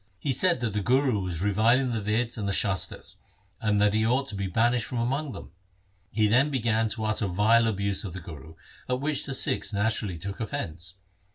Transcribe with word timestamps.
He 0.17 0.33
said 0.33 0.61
that 0.61 0.73
the 0.73 0.81
Guru 0.81 1.19
was 1.21 1.43
reviling 1.43 1.91
the 1.93 2.01
Veds 2.01 2.35
and 2.35 2.49
Shastars, 2.49 3.17
and 3.61 3.79
that 3.79 3.93
he 3.93 4.03
ought 4.03 4.27
to 4.29 4.35
be 4.35 4.47
banished 4.47 4.85
from 4.87 4.97
among 4.97 5.31
them. 5.33 5.51
He 6.11 6.25
then 6.27 6.49
began 6.49 6.87
to 6.89 7.05
utter 7.05 7.27
vile 7.27 7.67
abuse 7.67 8.03
of 8.03 8.13
the 8.13 8.19
Guru, 8.19 8.55
at 8.89 8.99
which 8.99 9.27
the 9.27 9.35
Sikhs 9.35 9.71
naturally 9.73 10.17
took 10.17 10.39
offence. 10.39 10.95